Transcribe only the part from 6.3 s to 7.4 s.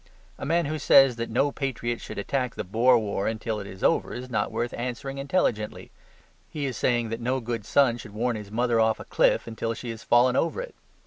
he is saying that no